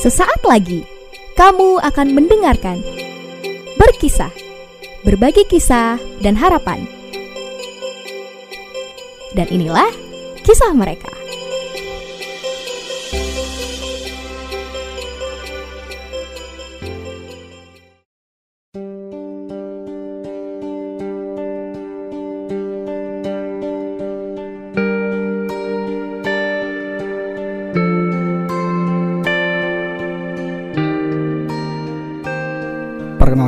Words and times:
Sesaat 0.00 0.40
lagi 0.48 0.80
kamu 1.36 1.76
akan 1.84 2.16
mendengarkan 2.16 2.80
berkisah, 3.76 4.32
berbagi 5.04 5.44
kisah 5.44 6.00
dan 6.24 6.32
harapan. 6.40 6.88
Dan 9.36 9.44
inilah 9.52 9.92
kisah 10.40 10.72
mereka. 10.72 11.19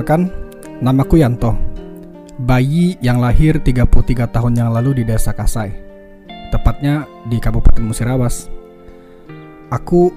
Perkenalkan, 0.02 0.34
namaku 0.83 1.23
Yanto. 1.23 1.55
Bayi 2.34 2.98
yang 2.98 3.23
lahir 3.23 3.62
33 3.62 4.34
tahun 4.34 4.59
yang 4.59 4.75
lalu 4.75 4.98
di 4.98 5.05
desa 5.06 5.30
Kasai. 5.30 5.70
Tepatnya 6.51 7.06
di 7.30 7.38
Kabupaten 7.38 7.87
Musirawas. 7.87 8.51
Aku 9.70 10.11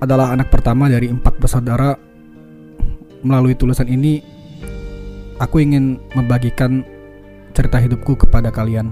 adalah 0.00 0.32
anak 0.32 0.48
pertama 0.48 0.88
dari 0.88 1.12
empat 1.12 1.36
bersaudara. 1.36 2.00
Melalui 3.28 3.52
tulisan 3.52 3.84
ini, 3.92 4.24
aku 5.36 5.60
ingin 5.60 6.00
membagikan 6.16 6.80
cerita 7.52 7.76
hidupku 7.76 8.16
kepada 8.16 8.48
kalian. 8.48 8.88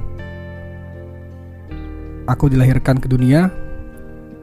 Aku 2.28 2.52
dilahirkan 2.52 3.00
ke 3.00 3.08
dunia 3.08 3.48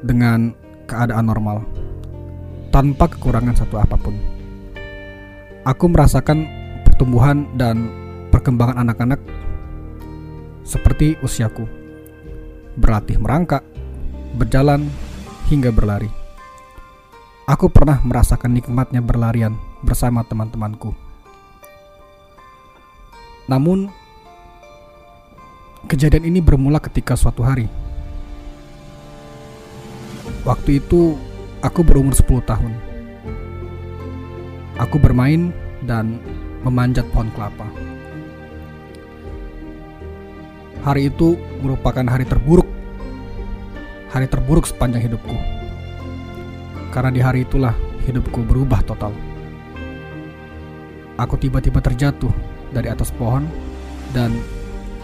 dengan 0.01 0.49
keadaan 0.89 1.29
normal, 1.29 1.61
tanpa 2.73 3.05
kekurangan 3.05 3.53
satu 3.53 3.77
apa 3.77 4.01
pun 4.01 4.30
aku 5.61 5.85
merasakan 5.89 6.49
pertumbuhan 6.85 7.45
dan 7.53 7.89
perkembangan 8.33 8.81
anak-anak 8.81 9.21
seperti 10.65 11.17
usiaku. 11.21 11.65
Berlatih 12.79 13.19
merangkak, 13.19 13.61
berjalan, 14.39 14.87
hingga 15.51 15.69
berlari. 15.75 16.07
Aku 17.43 17.67
pernah 17.67 17.99
merasakan 17.99 18.55
nikmatnya 18.55 19.03
berlarian 19.03 19.59
bersama 19.83 20.23
teman-temanku. 20.23 20.95
Namun, 23.51 23.91
kejadian 25.91 26.31
ini 26.31 26.39
bermula 26.39 26.79
ketika 26.79 27.19
suatu 27.19 27.43
hari. 27.43 27.67
Waktu 30.47 30.79
itu, 30.79 31.19
aku 31.59 31.83
berumur 31.83 32.15
10 32.15 32.39
tahun 32.47 32.90
Aku 34.81 34.97
bermain 34.97 35.53
dan 35.85 36.17
memanjat 36.65 37.05
pohon 37.13 37.29
kelapa. 37.37 37.69
Hari 40.81 41.13
itu 41.13 41.37
merupakan 41.61 42.01
hari 42.09 42.25
terburuk. 42.25 42.65
Hari 44.09 44.25
terburuk 44.25 44.65
sepanjang 44.65 45.05
hidupku. 45.05 45.37
Karena 46.89 47.13
di 47.13 47.21
hari 47.21 47.45
itulah 47.45 47.77
hidupku 48.09 48.41
berubah 48.41 48.81
total. 48.81 49.13
Aku 51.21 51.37
tiba-tiba 51.37 51.77
terjatuh 51.77 52.33
dari 52.73 52.89
atas 52.89 53.13
pohon 53.13 53.45
dan 54.17 54.33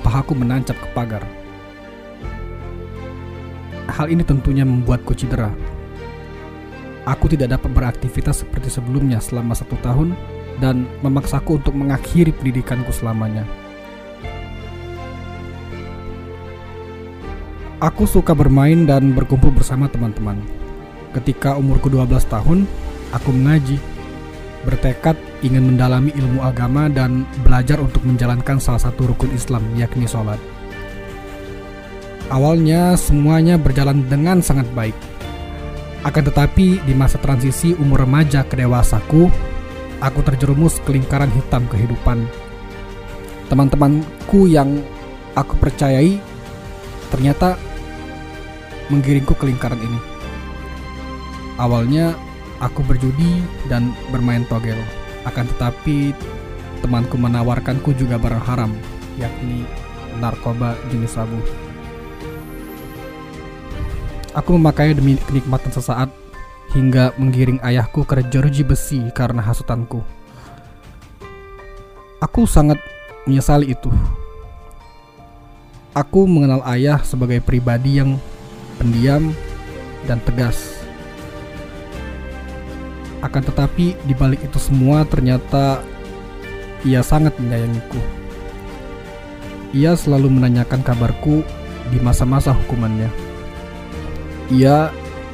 pahaku 0.01 0.33
menancap 0.33 0.73
ke 0.73 0.89
pagar. 0.97 1.21
Hal 3.85 4.09
ini 4.09 4.25
tentunya 4.25 4.65
membuatku 4.65 5.13
cedera 5.13 5.53
Aku 7.07 7.31
tidak 7.31 7.55
dapat 7.55 7.71
beraktivitas 7.71 8.43
seperti 8.43 8.67
sebelumnya 8.67 9.23
selama 9.23 9.55
satu 9.55 9.79
tahun 9.79 10.11
dan 10.59 10.83
memaksaku 10.99 11.63
untuk 11.63 11.71
mengakhiri 11.71 12.35
pendidikanku 12.35 12.91
selamanya. 12.91 13.47
Aku 17.79 18.03
suka 18.09 18.35
bermain 18.35 18.83
dan 18.83 19.15
berkumpul 19.15 19.55
bersama 19.55 19.87
teman-teman. 19.87 20.35
Ketika 21.15 21.55
umurku 21.55 21.87
12 21.87 22.27
tahun, 22.27 22.67
aku 23.15 23.29
mengaji, 23.31 23.79
bertekad 24.67 25.15
ingin 25.45 25.63
mendalami 25.63 26.11
ilmu 26.11 26.43
agama 26.43 26.91
dan 26.91 27.23
belajar 27.45 27.79
untuk 27.79 28.03
menjalankan 28.03 28.59
salah 28.59 28.83
satu 28.83 29.13
rukun 29.13 29.31
Islam, 29.31 29.63
yakni 29.79 30.03
sholat. 30.09 30.41
Awalnya 32.27 32.99
semuanya 32.99 33.55
berjalan 33.55 34.03
dengan 34.11 34.43
sangat 34.43 34.67
baik, 34.75 34.97
akan 36.05 36.23
tetapi 36.29 36.83
di 36.85 36.93
masa 36.93 37.17
transisi 37.17 37.73
umur 37.77 38.05
remaja 38.05 38.45
ke 38.45 38.59
dewasaku, 38.59 39.31
aku 39.97 40.19
terjerumus 40.21 40.77
ke 40.85 40.93
lingkaran 40.93 41.31
hitam 41.33 41.65
kehidupan. 41.71 42.25
Teman-temanku 43.49 44.45
yang 44.45 44.83
aku 45.33 45.57
percayai 45.57 46.19
ternyata 47.09 47.55
menggiringku 48.93 49.33
ke 49.33 49.47
lingkaran 49.47 49.79
ini. 49.79 49.99
Awalnya 51.57 52.13
aku 52.61 52.85
berjudi 52.85 53.41
dan 53.65 53.89
bermain 54.13 54.45
togel, 54.45 54.77
akan 55.25 55.45
tetapi 55.57 56.13
temanku 56.85 57.17
menawarkanku 57.17 57.97
juga 57.97 58.21
barang 58.21 58.43
haram, 58.45 58.71
yakni 59.17 59.65
narkoba 60.21 60.77
jenis 60.93 61.17
sabu. 61.17 61.66
Aku 64.37 64.53
memakai 64.53 64.93
demi 64.93 65.17
kenikmatan 65.17 65.73
sesaat 65.73 66.13
hingga 66.77 67.09
menggiring 67.17 67.57
ayahku 67.65 68.05
ke 68.05 68.21
jeruji 68.29 68.61
besi 68.61 69.01
karena 69.09 69.41
hasutanku. 69.41 70.05
Aku 72.21 72.45
sangat 72.45 72.77
menyesali 73.25 73.73
itu. 73.73 73.89
Aku 75.97 76.29
mengenal 76.29 76.61
ayah 76.69 77.01
sebagai 77.01 77.41
pribadi 77.41 77.97
yang 77.97 78.21
pendiam 78.77 79.33
dan 80.05 80.21
tegas. 80.21 80.85
Akan 83.25 83.41
tetapi 83.41 83.97
di 84.05 84.13
balik 84.13 84.45
itu 84.45 84.61
semua 84.61 85.01
ternyata 85.09 85.81
ia 86.85 87.01
sangat 87.01 87.33
menyayangiku. 87.41 87.97
Ia 89.73 89.97
selalu 89.97 90.29
menanyakan 90.29 90.85
kabarku 90.85 91.41
di 91.89 91.97
masa-masa 91.97 92.53
hukumannya 92.53 93.26
ia 94.51 94.91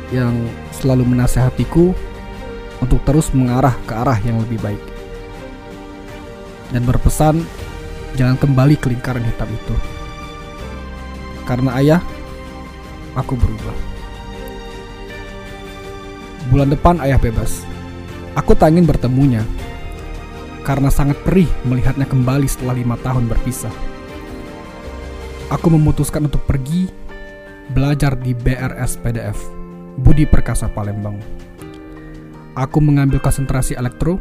yang 0.09 0.34
selalu 0.74 1.06
menasehatiku 1.09 1.94
untuk 2.81 3.00
terus 3.07 3.31
mengarah 3.31 3.74
ke 3.88 3.94
arah 3.96 4.18
yang 4.22 4.41
lebih 4.41 4.59
baik. 4.62 4.84
Dan 6.74 6.84
berpesan, 6.90 7.46
jangan 8.18 8.38
kembali 8.38 8.75
ke 8.78 8.90
lingkaran 8.90 9.24
hitam 9.24 9.50
itu. 9.50 9.75
Karena 11.46 11.78
ayah, 11.78 12.01
aku 13.13 13.38
berubah. 13.38 13.75
Bulan 16.50 16.69
depan 16.74 16.97
ayah 17.06 17.22
bebas. 17.22 17.62
Aku 18.34 18.57
tak 18.57 18.74
ingin 18.74 18.90
bertemunya, 18.90 19.45
karena 20.66 20.90
sangat 20.90 21.22
perih 21.22 21.45
melihatnya 21.69 22.09
kembali 22.09 22.50
setelah 22.50 22.74
lima 22.74 22.97
tahun 22.97 23.30
berpisah. 23.30 23.69
Aku 25.53 25.69
memutuskan 25.69 26.25
untuk 26.25 26.41
pergi 26.50 26.90
belajar 27.72 28.19
di 28.19 28.35
BRS 28.35 29.00
PDF 29.00 29.40
Budi 30.03 30.28
Perkasa 30.28 30.68
Palembang. 30.68 31.16
Aku 32.59 32.84
mengambil 32.84 33.24
konsentrasi 33.24 33.79
elektro. 33.79 34.19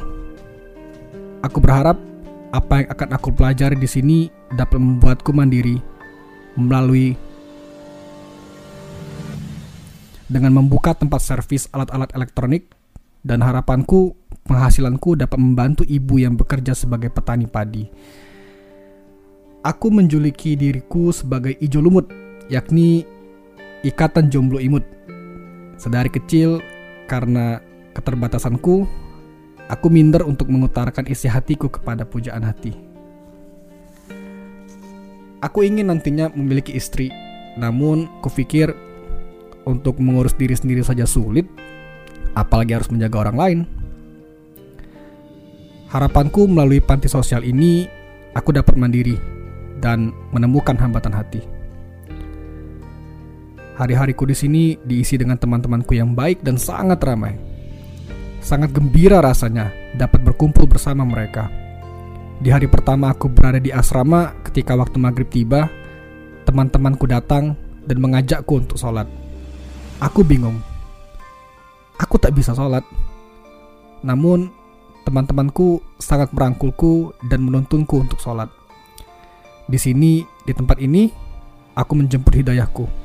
Aku 1.43 1.59
berharap 1.59 1.99
apa 2.55 2.85
yang 2.85 2.89
akan 2.95 3.09
aku 3.19 3.29
pelajari 3.35 3.75
di 3.75 3.89
sini 3.91 4.19
dapat 4.55 4.79
membuatku 4.79 5.35
mandiri 5.35 5.81
melalui 6.55 7.17
dengan 10.31 10.63
membuka 10.63 10.95
tempat 10.95 11.21
servis 11.21 11.67
alat-alat 11.75 12.13
elektronik 12.15 12.73
dan 13.21 13.43
harapanku 13.43 14.17
penghasilanku 14.49 15.19
dapat 15.19 15.39
membantu 15.41 15.83
ibu 15.85 16.21
yang 16.21 16.39
bekerja 16.39 16.73
sebagai 16.73 17.13
petani 17.13 17.45
padi. 17.49 17.85
Aku 19.63 19.95
menjuluki 19.95 20.59
diriku 20.59 21.15
sebagai 21.15 21.55
ijo 21.63 21.79
lumut, 21.79 22.11
yakni 22.51 23.07
ikatan 23.83 24.31
jomblo 24.31 24.63
imut. 24.63 24.87
Sedari 25.79 26.09
kecil, 26.09 26.63
karena 27.11 27.59
keterbatasanku, 27.93 28.87
aku 29.67 29.87
minder 29.91 30.23
untuk 30.23 30.49
mengutarakan 30.49 31.11
isi 31.11 31.27
hatiku 31.27 31.69
kepada 31.69 32.07
pujaan 32.07 32.47
hati. 32.47 32.73
Aku 35.43 35.67
ingin 35.67 35.91
nantinya 35.91 36.31
memiliki 36.31 36.71
istri, 36.79 37.11
namun 37.59 38.07
kupikir 38.23 38.71
untuk 39.67 39.99
mengurus 39.99 40.39
diri 40.39 40.55
sendiri 40.55 40.87
saja 40.87 41.03
sulit, 41.03 41.51
apalagi 42.39 42.79
harus 42.79 42.91
menjaga 42.95 43.29
orang 43.29 43.37
lain. 43.37 43.59
Harapanku 45.91 46.47
melalui 46.47 46.79
panti 46.79 47.11
sosial 47.11 47.43
ini, 47.43 47.85
aku 48.33 48.55
dapat 48.55 48.79
mandiri 48.79 49.19
dan 49.83 50.15
menemukan 50.31 50.79
hambatan 50.79 51.13
hati. 51.13 51.62
Hari-hariku 53.73 54.29
di 54.29 54.37
sini 54.37 54.63
diisi 54.85 55.17
dengan 55.17 55.41
teman-temanku 55.41 55.97
yang 55.97 56.13
baik 56.13 56.45
dan 56.45 56.61
sangat 56.61 57.01
ramai. 57.01 57.33
Sangat 58.45 58.75
gembira 58.77 59.25
rasanya 59.25 59.73
dapat 59.97 60.21
berkumpul 60.21 60.69
bersama 60.69 61.09
mereka. 61.09 61.49
Di 62.43 62.53
hari 62.53 62.69
pertama 62.69 63.15
aku 63.15 63.33
berada 63.33 63.63
di 63.63 63.73
asrama 63.73 64.35
ketika 64.45 64.77
waktu 64.77 64.99
maghrib 65.01 65.31
tiba, 65.33 65.73
teman-temanku 66.45 67.09
datang 67.09 67.57
dan 67.89 67.97
mengajakku 68.03 68.61
untuk 68.61 68.77
sholat. 68.77 69.09
Aku 70.03 70.21
bingung. 70.21 70.59
Aku 71.97 72.19
tak 72.19 72.35
bisa 72.35 72.53
sholat. 72.53 72.83
Namun, 74.03 74.51
teman-temanku 75.07 75.81
sangat 76.03 76.35
merangkulku 76.35 77.15
dan 77.31 77.47
menuntunku 77.47 78.03
untuk 78.03 78.19
sholat. 78.19 78.51
Di 79.71 79.79
sini, 79.79 80.27
di 80.43 80.53
tempat 80.53 80.83
ini, 80.83 81.09
aku 81.79 81.95
menjemput 81.95 82.35
hidayahku. 82.35 83.02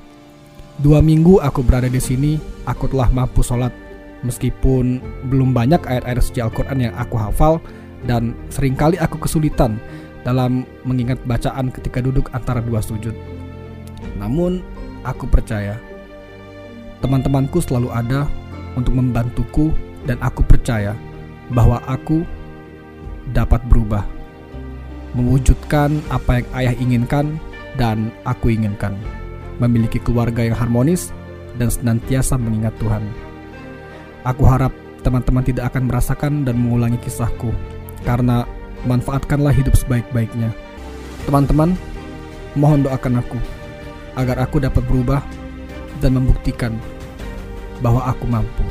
Dua 0.77 1.01
minggu 1.01 1.41
aku 1.41 1.65
berada 1.65 1.89
di 1.89 1.97
sini, 1.97 2.37
aku 2.69 2.85
telah 2.85 3.09
mampu 3.09 3.41
sholat 3.41 3.73
Meskipun 4.25 4.97
belum 5.29 5.53
banyak 5.53 5.85
ayat-ayat 5.85 6.21
suci 6.25 6.41
Al-Quran 6.41 6.89
yang 6.89 6.93
aku 6.97 7.21
hafal 7.21 7.61
dan 8.09 8.33
sering 8.49 8.73
kali 8.73 8.97
aku 8.97 9.21
kesulitan 9.21 9.77
dalam 10.25 10.65
mengingat 10.81 11.21
bacaan 11.29 11.69
ketika 11.69 12.01
duduk 12.01 12.33
antara 12.33 12.57
dua 12.65 12.81
sujud. 12.81 13.13
Namun, 14.17 14.65
aku 15.05 15.29
percaya 15.29 15.77
teman-temanku 17.05 17.61
selalu 17.61 17.93
ada 17.93 18.25
untuk 18.73 18.97
membantuku 18.97 19.69
dan 20.09 20.17
aku 20.25 20.41
percaya 20.41 20.97
bahwa 21.53 21.77
aku 21.85 22.25
dapat 23.37 23.61
berubah, 23.69 24.01
mewujudkan 25.13 26.01
apa 26.09 26.41
yang 26.41 26.47
ayah 26.57 26.75
inginkan 26.81 27.25
dan 27.77 28.09
aku 28.25 28.49
inginkan, 28.49 28.97
memiliki 29.57 29.97
keluarga 30.01 30.45
yang 30.45 30.57
harmonis 30.57 31.09
dan 31.57 31.73
senantiasa 31.73 32.37
mengingat 32.37 32.73
Tuhan. 32.77 33.01
Aku 34.27 34.43
harap 34.45 34.73
teman-teman 35.01 35.45
tidak 35.45 35.73
akan 35.73 35.87
merasakan 35.87 36.33
dan 36.43 36.59
mengulangi 36.59 36.99
kisahku, 37.01 37.49
karena 38.03 38.43
manfaatkanlah 38.85 39.55
hidup 39.55 39.73
sebaik-baiknya. 39.73 40.51
Teman-teman, 41.25 41.73
mohon 42.53 42.83
doakan 42.85 43.23
aku 43.23 43.39
agar 44.17 44.43
aku 44.43 44.61
dapat 44.61 44.83
berubah 44.85 45.21
dan 46.03 46.17
membuktikan 46.17 46.73
bahwa 47.81 48.05
aku 48.05 48.25
mampu. 48.29 48.65